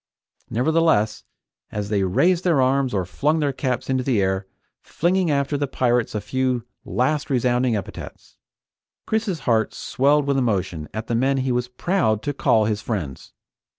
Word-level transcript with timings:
Nevertheless, 0.49 1.25
as 1.71 1.89
they 1.89 2.01
raised 2.01 2.43
their 2.43 2.59
arms 2.59 2.91
or 2.91 3.05
flung 3.05 3.37
their 3.37 3.53
caps 3.53 3.87
into 3.87 4.03
the 4.03 4.19
air, 4.19 4.47
flinging 4.81 5.29
after 5.29 5.59
the 5.59 5.67
pirates 5.67 6.15
a 6.15 6.21
few 6.21 6.65
last 6.83 7.29
resounding 7.29 7.75
epithets. 7.75 8.35
Chris's 9.05 9.41
heart 9.41 9.75
swelled 9.75 10.25
with 10.25 10.39
emotion 10.39 10.89
at 10.91 11.05
the 11.05 11.13
men 11.13 11.37
he 11.37 11.51
was 11.51 11.67
proud 11.67 12.23
to 12.23 12.33
call 12.33 12.65
his 12.65 12.81
friends. 12.81 13.33